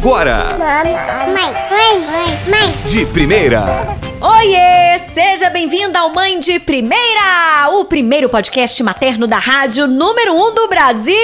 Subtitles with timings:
[0.00, 0.56] agora.
[0.58, 0.94] Mãe,
[1.34, 2.74] mãe, mãe, mãe.
[2.86, 4.00] De primeira.
[4.20, 4.98] Oiê!
[4.98, 10.68] Seja bem-vinda ao Mãe de Primeira, o primeiro podcast materno da rádio número um do
[10.68, 11.16] Brasil.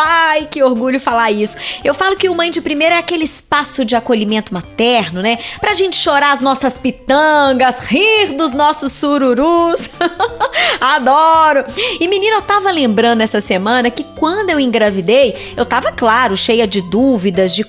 [0.00, 1.56] Ai, que orgulho falar isso.
[1.84, 5.38] Eu falo que o Mãe de Primeira é aquele espaço de acolhimento materno, né?
[5.60, 9.90] Pra gente chorar as nossas pitangas, rir dos nossos sururus.
[10.80, 11.64] Adoro!
[12.00, 16.66] E menina, eu tava lembrando essa semana que quando eu engravidei, eu tava, claro, cheia
[16.66, 17.64] de dúvidas, de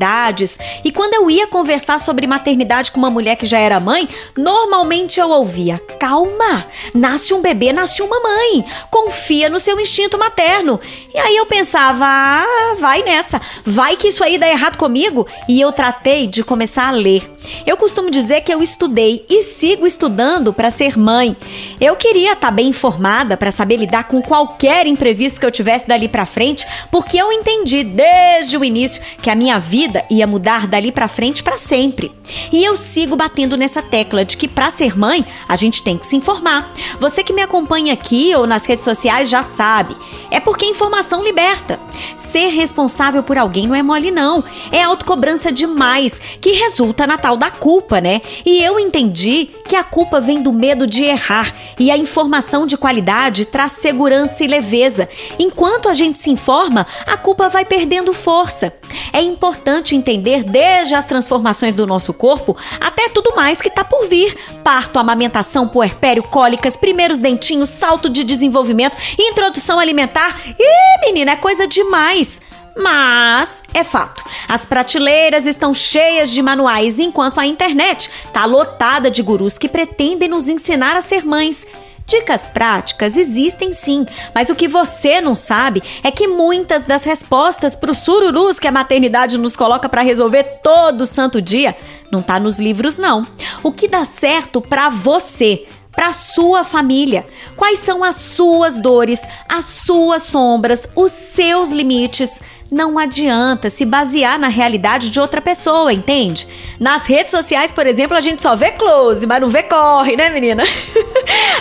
[0.00, 0.58] curiosidades.
[0.82, 5.20] E quando eu ia conversar sobre maternidade com uma mulher que já era mãe, normalmente
[5.20, 6.64] eu ouvia: calma,
[6.94, 10.80] nasce um bebê, nasce uma mãe, confia no seu instinto materno.
[11.14, 15.26] E aí eu pensava: ah, vai nessa, vai que isso aí dá errado comigo.
[15.48, 17.30] E eu tratei de começar a ler.
[17.66, 21.36] Eu costumo dizer que eu estudei e sigo estudando para ser mãe.
[21.80, 25.88] Eu queria estar tá bem informada para saber lidar com qualquer imprevisto que eu tivesse
[25.88, 30.66] dali para frente, porque eu entendi desde o início que a minha vida ia mudar
[30.66, 32.12] dali para frente para sempre.
[32.52, 36.06] E eu sigo batendo nessa tecla de que para ser mãe, a gente tem que
[36.06, 36.72] se informar.
[36.98, 39.96] Você que me acompanha aqui ou nas redes sociais já sabe.
[40.30, 41.79] É porque informação liberta.
[42.16, 44.42] Ser responsável por alguém não é mole não.
[44.72, 48.20] É autocobrança demais, que resulta na tal da culpa, né?
[48.44, 52.76] E eu entendi que a culpa vem do medo de errar e a informação de
[52.76, 55.08] qualidade traz segurança e leveza.
[55.38, 58.79] Enquanto a gente se informa, a culpa vai perdendo força.
[59.12, 64.08] É importante entender desde as transformações do nosso corpo até tudo mais que está por
[64.08, 70.40] vir: parto, amamentação, puerpério, cólicas, primeiros dentinhos, salto de desenvolvimento, introdução alimentar.
[70.46, 72.40] Ih, menina, é coisa demais.
[72.76, 79.22] Mas é fato, as prateleiras estão cheias de manuais, enquanto a internet está lotada de
[79.22, 81.66] gurus que pretendem nos ensinar a ser mães.
[82.10, 87.76] Dicas práticas existem sim, mas o que você não sabe é que muitas das respostas
[87.76, 91.76] para os sururus que a maternidade nos coloca para resolver todo santo dia
[92.10, 93.24] não tá nos livros não.
[93.62, 95.68] O que dá certo para você?
[95.92, 97.26] para sua família.
[97.56, 102.40] Quais são as suas dores, as suas sombras, os seus limites?
[102.70, 106.46] Não adianta se basear na realidade de outra pessoa, entende?
[106.78, 110.30] Nas redes sociais, por exemplo, a gente só vê close, mas não vê corre, né,
[110.30, 110.62] menina?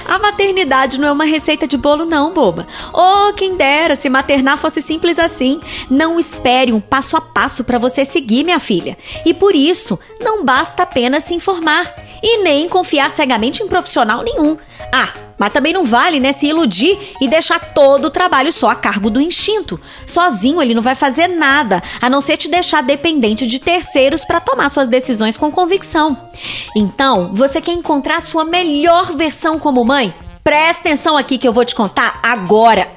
[0.06, 2.68] a maternidade não é uma receita de bolo, não, boba.
[2.94, 5.60] Oh, quem dera se maternar fosse simples assim.
[5.90, 8.98] Não espere um passo a passo para você seguir, minha filha.
[9.26, 14.58] E por isso, não basta apenas se informar e nem confiar cegamente em profissional nenhum.
[14.94, 18.76] Ah, mas também não vale, né, se iludir e deixar todo o trabalho só a
[18.76, 19.80] cargo do instinto.
[20.06, 24.42] Sozinho ele não vai fazer nada, a não ser te deixar dependente de terceiros para
[24.42, 26.18] tomar suas decisões com convicção.
[26.76, 30.14] Então, você quer encontrar a sua melhor versão como mãe?
[30.44, 32.92] Presta atenção aqui que eu vou te contar agora.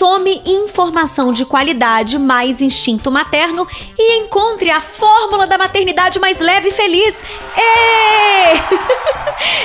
[0.00, 3.68] Some informação de qualidade mais instinto materno
[3.98, 7.22] e encontre a fórmula da maternidade mais leve e feliz.
[7.54, 8.56] Ê!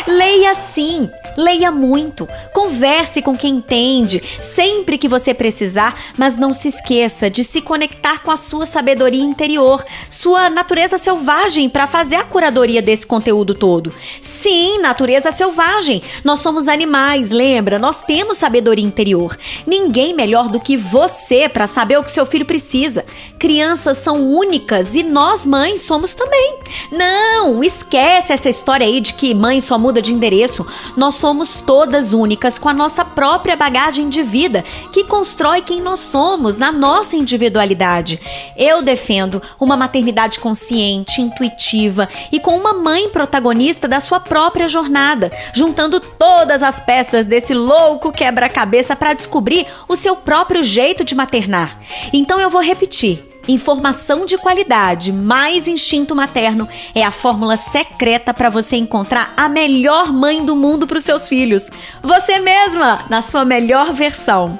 [0.12, 6.69] Leia sim Leia muito, converse com quem entende, sempre que você precisar, mas não se
[6.69, 12.23] esqueça de se conectar com a sua sabedoria interior, sua natureza selvagem para fazer a
[12.23, 13.94] curadoria desse conteúdo todo.
[14.22, 16.02] Sim, natureza selvagem.
[16.23, 17.78] Nós somos animais, lembra?
[17.78, 19.38] Nós temos sabedoria interior.
[19.67, 23.06] Ninguém melhor do que você para saber o que seu filho precisa.
[23.38, 26.58] Crianças são únicas e nós mães somos também.
[26.91, 30.66] Não, esquece essa história aí de que mãe só muda de endereço.
[30.97, 36.00] Nós somos todas únicas com a nossa própria bagagem de vida, que constrói quem nós
[36.00, 38.19] somos na nossa individualidade.
[38.58, 45.31] Eu defendo uma maternidade consciente, intuitiva e com uma mãe protagonista da sua própria jornada,
[45.53, 51.78] juntando todas as peças desse louco quebra-cabeça para descobrir o seu próprio jeito de maternar.
[52.14, 53.31] Então eu vou repetir.
[53.48, 60.12] Informação de qualidade mais instinto materno é a fórmula secreta para você encontrar a melhor
[60.12, 61.70] mãe do mundo para os seus filhos.
[62.02, 64.59] Você mesma, na sua melhor versão.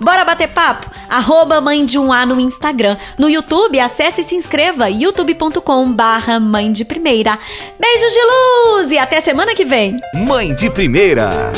[0.00, 0.90] Bora bater papo?
[1.08, 2.96] Arroba Mãe de um A no Instagram.
[3.18, 7.38] No YouTube, acesse e se inscreva youtube.com barra Mãe de Primeira.
[7.78, 9.98] Beijos de luz e até semana que vem.
[10.26, 11.52] Mãe de Primeira.